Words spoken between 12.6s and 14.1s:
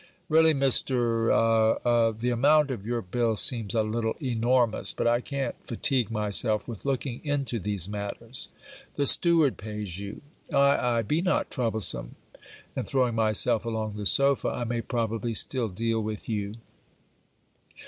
and (throwing myself along the